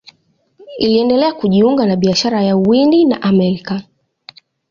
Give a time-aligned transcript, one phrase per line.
[0.79, 3.83] Iliendelea kujiunga na biashara ya Uhindi na Amerika.